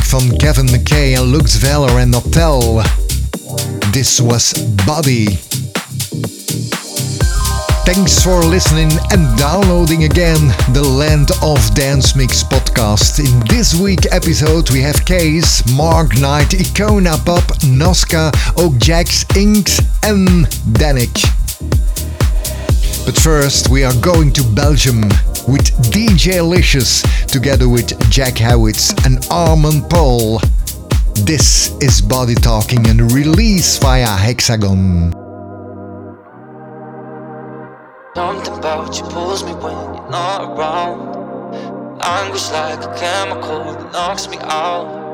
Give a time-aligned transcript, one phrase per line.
[0.00, 2.82] from Kevin McKay and Lux Velour and Notelle.
[3.92, 4.52] This was
[4.86, 5.26] Body.
[7.84, 10.38] Thanks for listening and downloading again
[10.72, 13.18] the Land of Dance Mix podcast.
[13.18, 18.32] In this week episode we have KAAZE, Mark Knight, Icona Pop, Moska,
[18.78, 20.46] Jax Inks and
[20.78, 21.14] Dannic.
[23.04, 25.02] But first we are going to Belgium
[25.48, 30.40] with DJ Licious together with Jack Hawitt and Armen Paul.
[31.24, 35.12] This is Body Talking and release via Hexagon.
[38.14, 41.16] Something about you pulls me when you're not around.
[42.02, 45.06] Anguish like a chemical that knocks me out.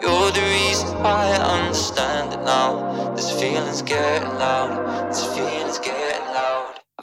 [0.00, 3.12] You're the reason why I understand it now.
[3.14, 5.10] This feeling's getting loud.
[5.10, 6.29] This feeling's getting loud.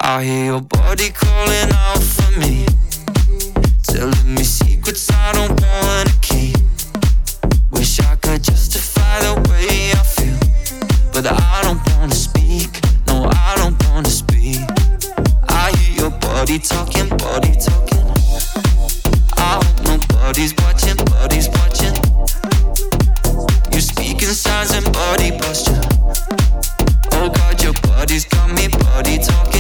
[0.02, 2.66] I hear your body calling out for me,
[3.84, 6.58] telling me secrets I don't wanna keep.
[7.72, 10.40] Wish I could justify the way I feel,
[11.12, 12.80] but I don't wanna speak.
[13.08, 14.60] No, I don't wanna speak.
[15.50, 18.06] I hear your body talking, body talking.
[19.38, 21.96] I hope nobody's watching, body's watching.
[23.74, 25.82] You speaking signs and body posture.
[27.14, 29.57] Oh God, your body's got me, body talking.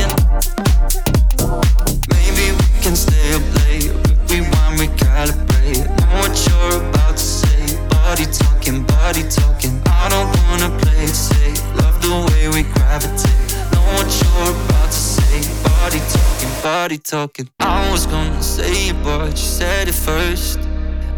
[17.91, 20.59] Was gonna say it, but you said it first.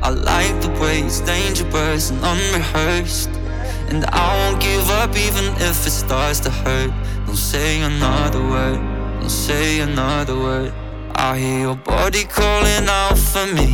[0.02, 3.30] I like the way it's dangerous and unrehearsed.
[3.90, 6.92] And I won't give up even if it starts to hurt.
[7.26, 8.80] Don't say another word,
[9.20, 10.72] don't say another word.
[11.16, 13.70] I hear your body calling out for me.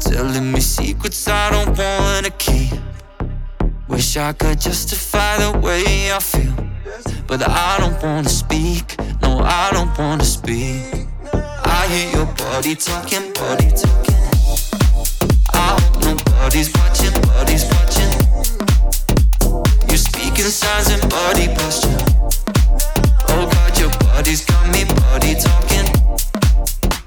[0.00, 2.72] Telling me secrets I don't wanna keep.
[3.88, 6.56] Wish I could justify the way I feel.
[7.28, 8.96] But I don't wanna speak,
[9.38, 11.06] I don't wanna speak.
[11.32, 14.22] I hear your body talking, body talking.
[15.54, 18.10] I hope nobody's watching, body's watching.
[19.88, 21.96] You speaking signs and body posture.
[23.28, 25.86] Oh God, your body's got me body talking.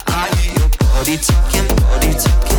[0.08, 2.53] I hear your body talking, body talking.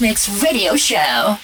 [0.00, 1.38] Mix radio show.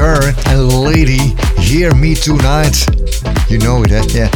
[0.00, 2.88] Hurr and Lady Hear Me Tonight.
[3.50, 4.02] You know it, eh?
[4.08, 4.30] Yeah.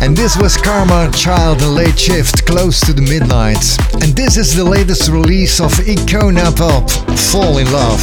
[0.00, 3.58] And this was Karma Child and Lateshift, close to the midnight.
[3.94, 8.00] And this is the latest release of Icona Pop, Fall in Love.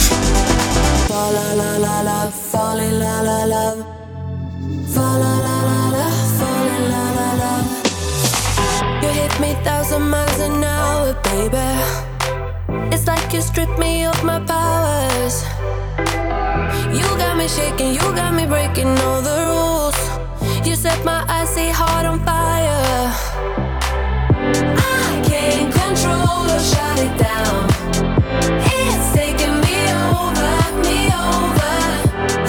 [1.07, 3.85] Fall la la fall in love.
[4.93, 6.83] Fall la la fall in
[7.39, 7.67] love.
[9.01, 12.09] You hit me thousand miles an hour, baby.
[12.93, 14.18] It's like you stripped me of
[17.39, 19.99] me shaking, you got me breaking all the rules.
[20.67, 23.13] You set my icy heart on fire.
[24.99, 27.59] I can't control or shut it down.
[28.75, 29.77] It's taking me
[30.11, 30.99] over, me
[31.31, 31.75] over.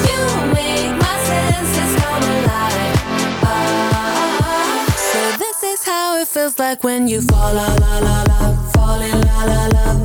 [0.08, 0.20] You
[0.58, 2.98] make my senses come alive.
[3.46, 8.40] Ah, so this is how it feels like when you fall, la la la la,
[8.72, 9.99] fall in la la la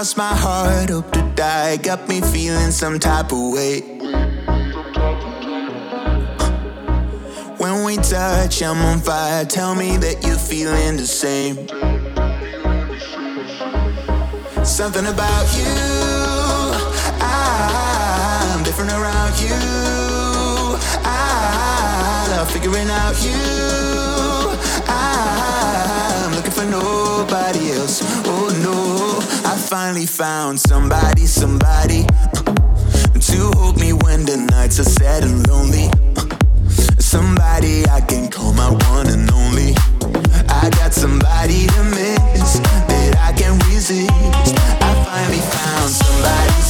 [0.00, 1.76] cross my heart, hope to die.
[1.76, 3.80] Got me feeling some type of way.
[7.58, 9.44] When we touch, I'm on fire.
[9.44, 11.99] Tell me that you're feeling the same.
[14.80, 15.76] Something about you,
[17.20, 19.54] I'm different around you.
[21.04, 23.36] I love figuring out you.
[24.88, 28.00] I'm looking for nobody else.
[28.24, 29.18] Oh no.
[29.50, 32.06] I finally found somebody, somebody
[33.20, 35.90] to hold me when the nights are sad and lonely.
[36.98, 39.74] Somebody I can call my one and only.
[40.48, 44.59] I got somebody to miss that I can resist.
[45.90, 46.69] Somebody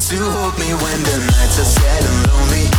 [0.00, 2.69] to hold me when the nights are sad and lonely.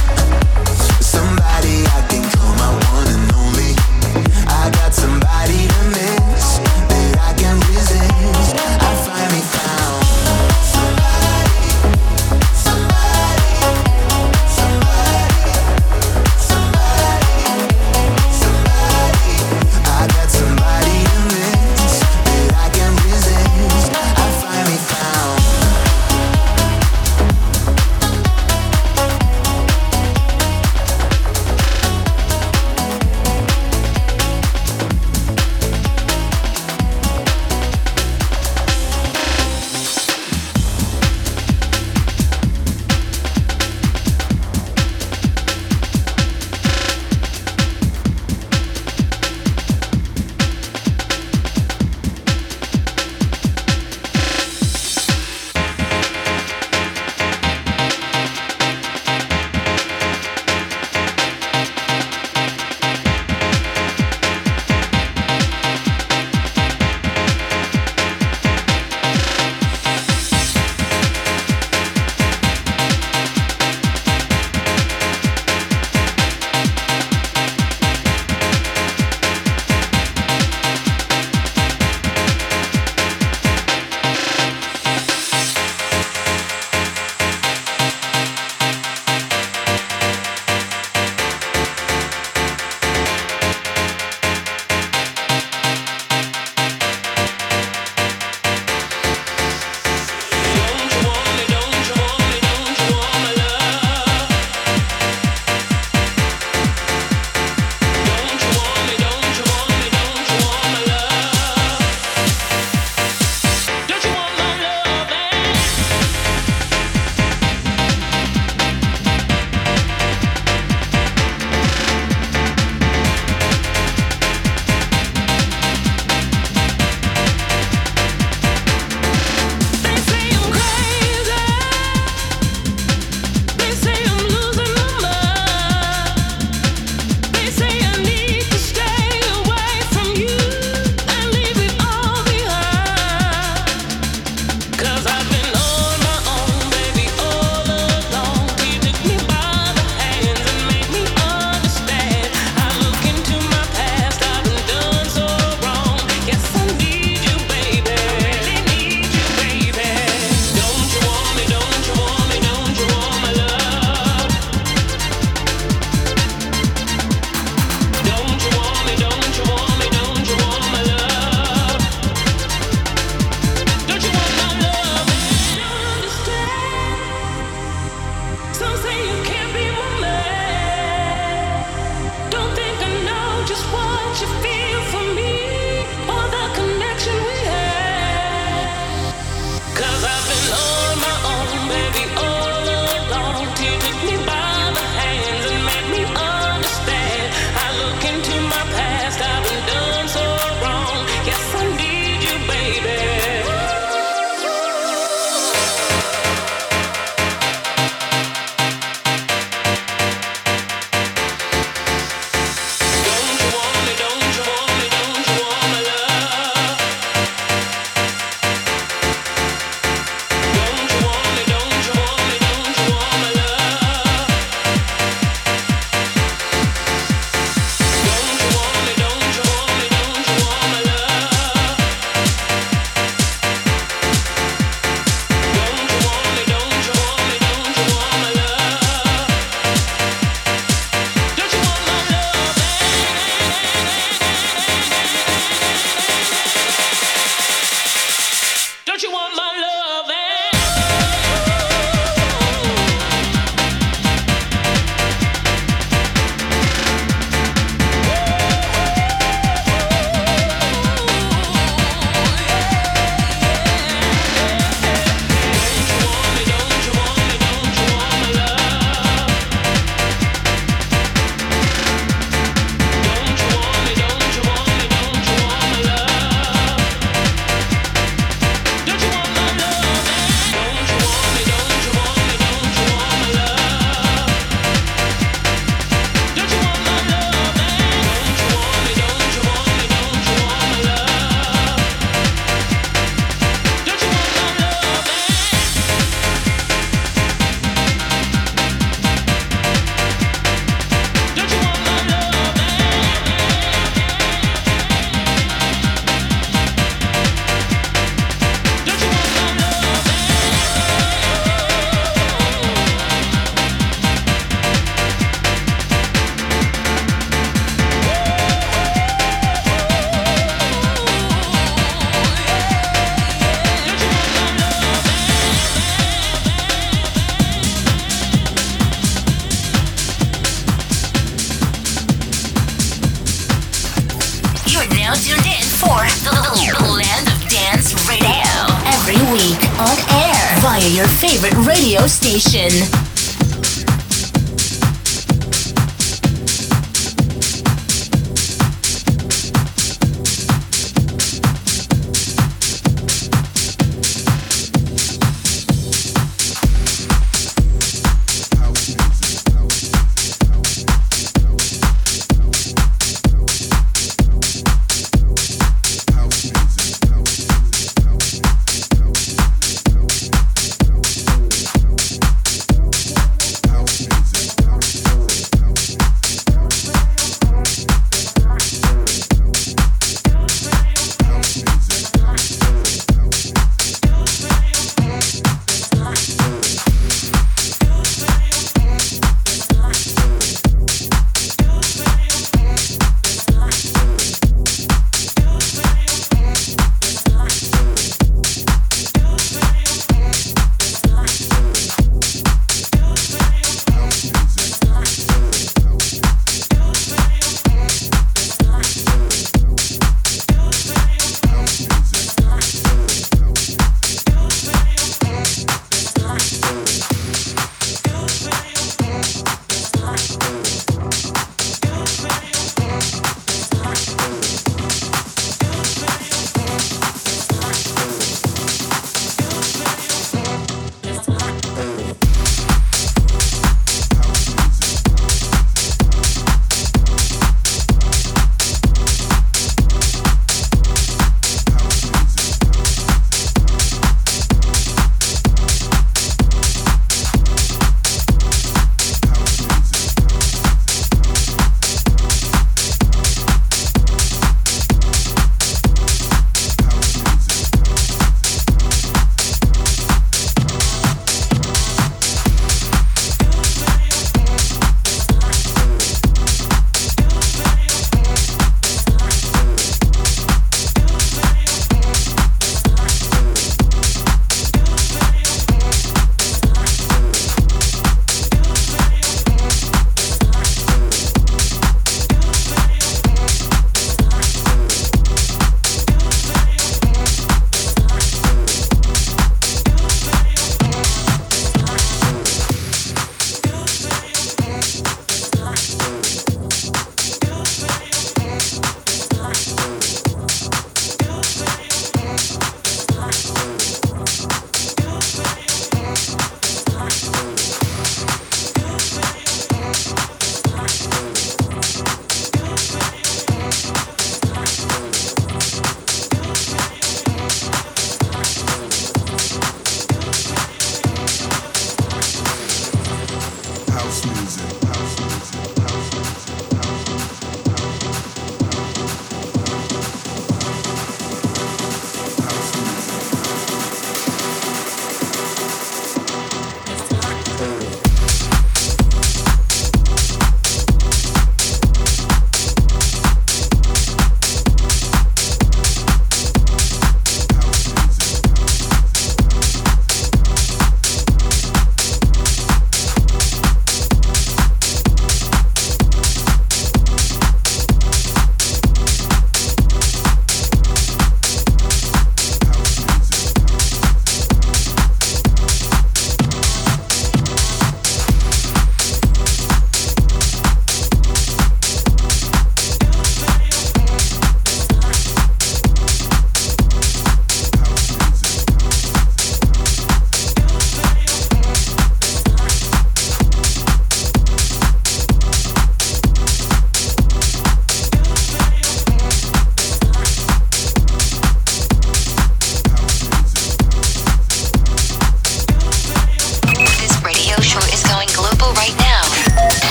[341.02, 343.01] Your favorite radio station.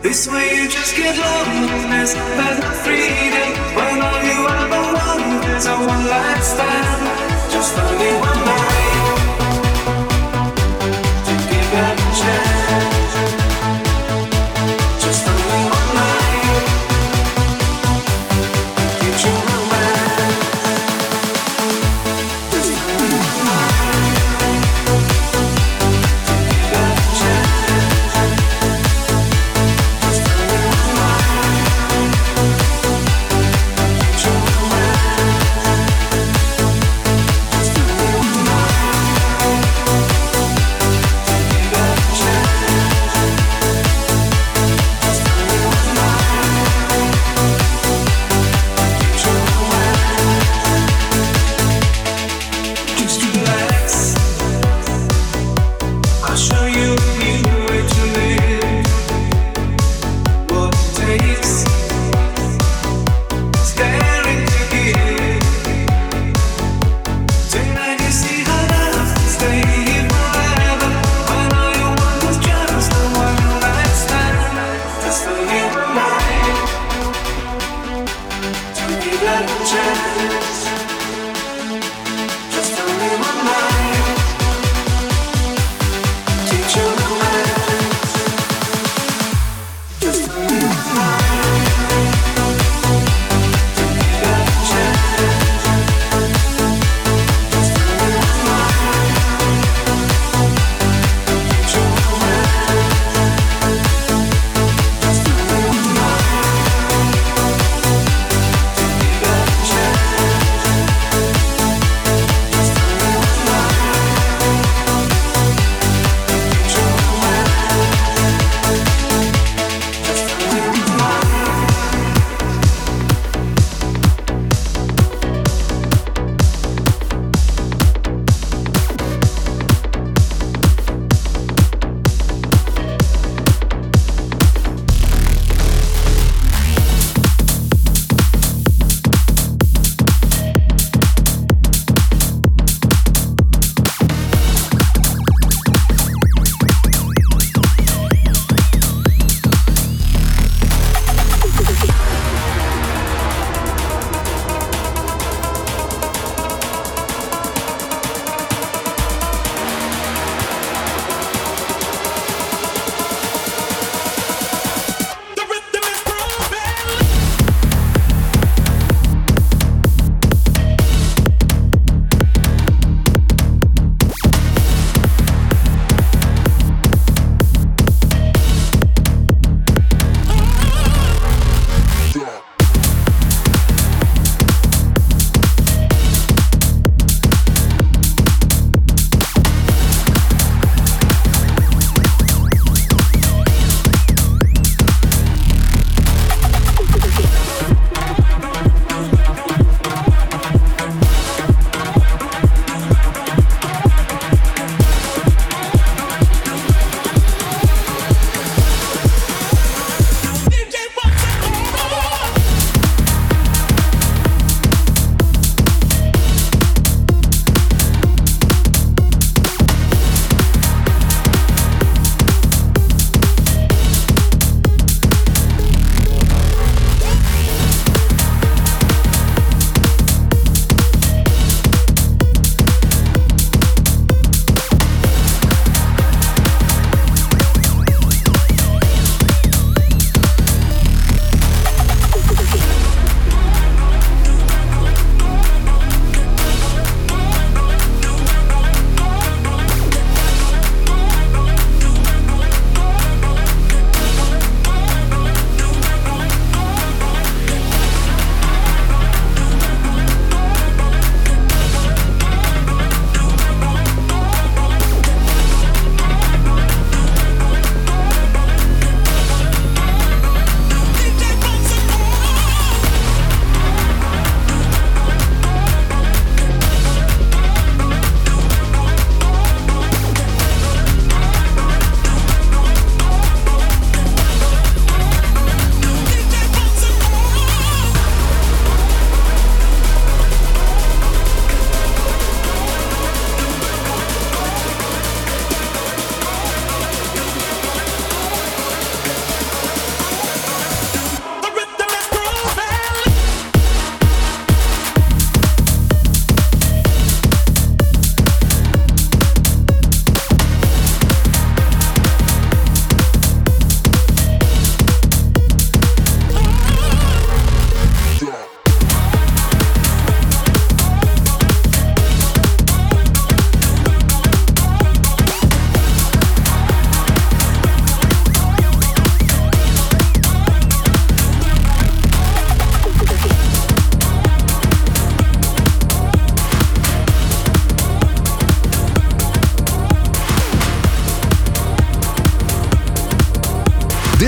[0.00, 3.50] This way you just get loneliness, no freedom.
[3.74, 8.77] When all you ever want is a one night stand, just only one night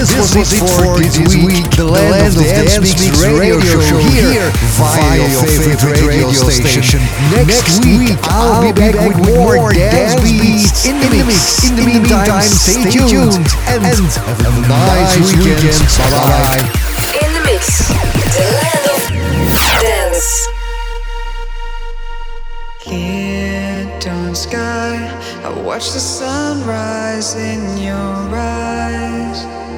[0.00, 1.76] This, this was, it for this week.
[1.76, 4.48] The Land, of Dance, Mix radio, radio show here
[4.80, 7.04] via your favorite radio station.
[7.36, 11.68] Next week I'll be back with more dance beats in the mix.
[11.68, 15.84] In the meantime, stay tuned and have a nice weekend.
[16.00, 16.64] Bye bye.
[17.20, 17.92] In the mix,
[18.32, 19.04] the Land of
[19.84, 20.48] Dance.
[22.80, 24.96] Clear dawn sky,
[25.44, 29.69] I watch the sunrise in your eyes.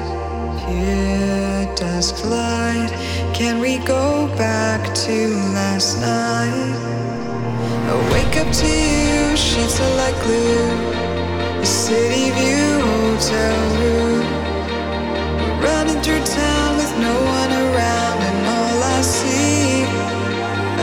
[0.73, 2.89] Pure dusk light,
[3.31, 6.73] can we go back to last night?
[7.89, 10.69] I wake up to you, sheets are like glue.
[11.61, 14.25] The city view hotel room.
[15.61, 19.85] Running through town with no one around, and all I see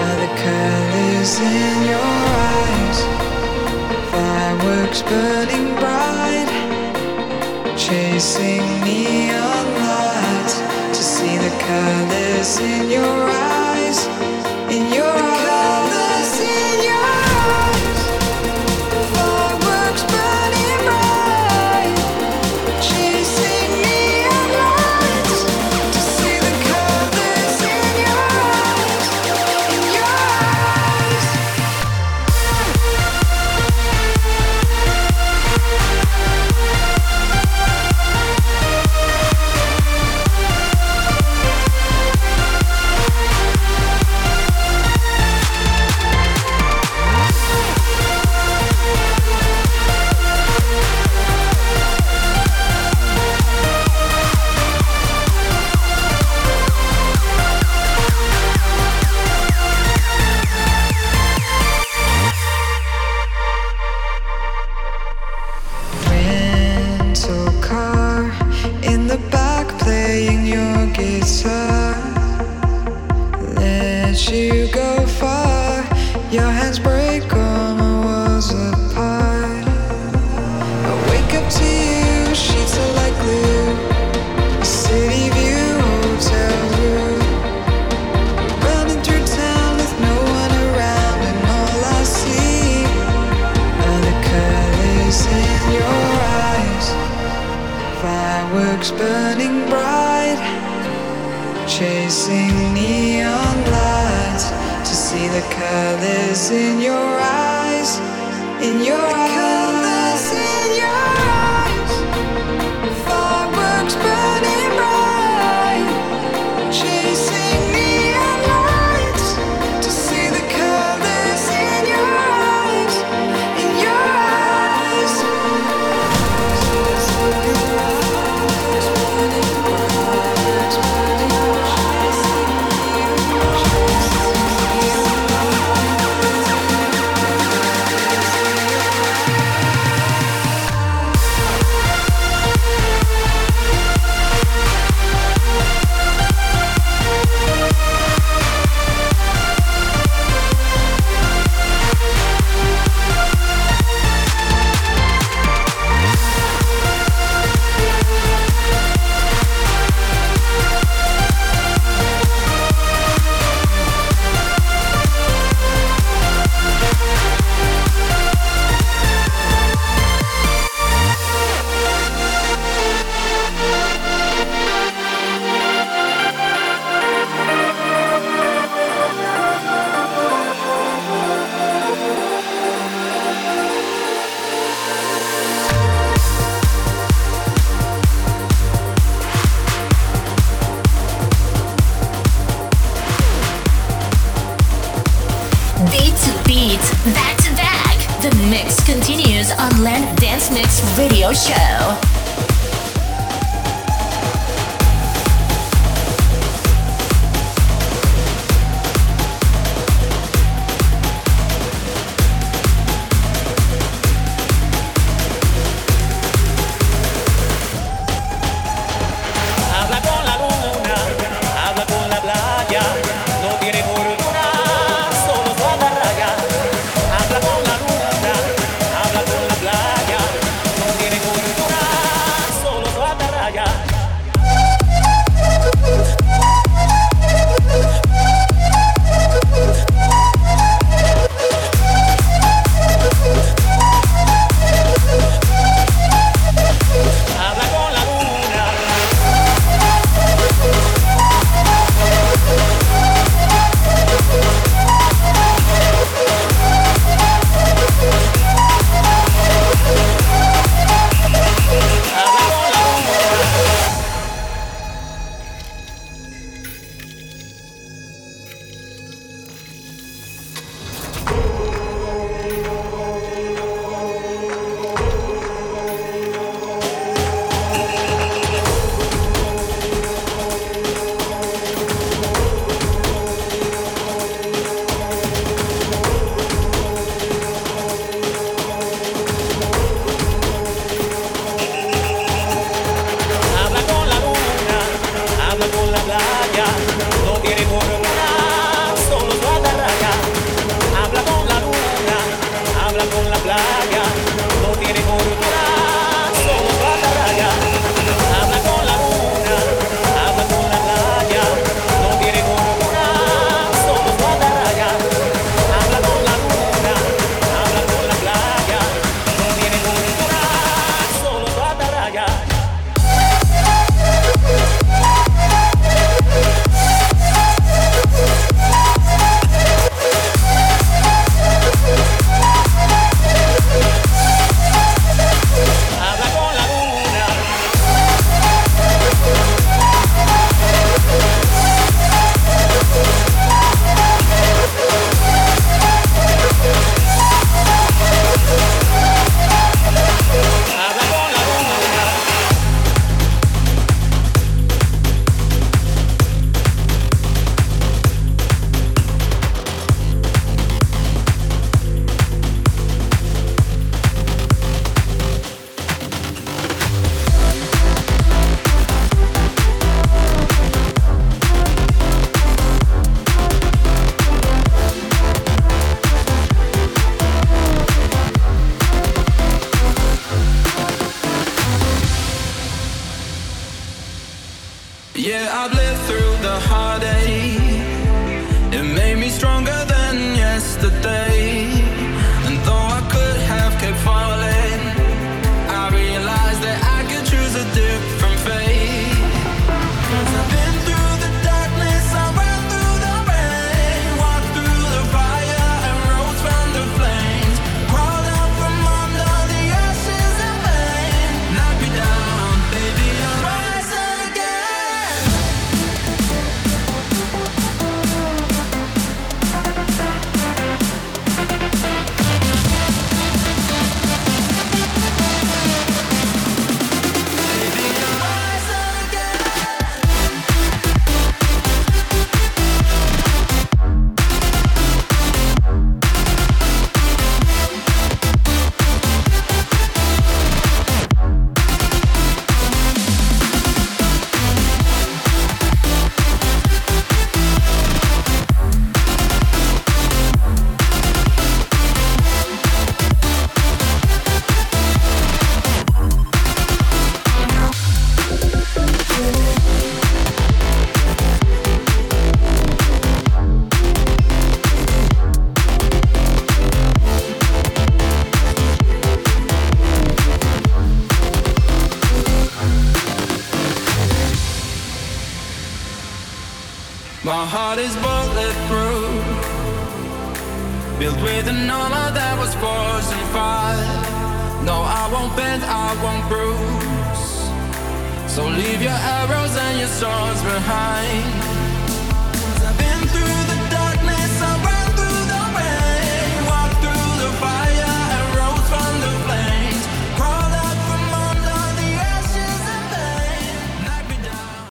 [0.03, 2.11] are the colors in your
[2.55, 2.99] eyes.
[4.13, 6.00] Fireworks burning bright,
[7.91, 10.61] chasing neon lights
[10.97, 14.07] to see the colors in your eyes.
[14.71, 15.30] In your eyes,